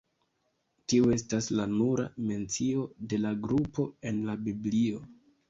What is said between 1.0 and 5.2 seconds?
estas la nura mencio de la grupo en la Biblio.